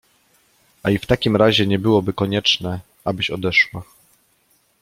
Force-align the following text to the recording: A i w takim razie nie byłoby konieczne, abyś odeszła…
A 0.83 0.89
i 0.89 0.97
w 0.99 1.05
takim 1.05 1.35
razie 1.35 1.67
nie 1.67 1.79
byłoby 1.79 2.13
konieczne, 2.13 2.79
abyś 3.03 3.29
odeszła… 3.29 3.83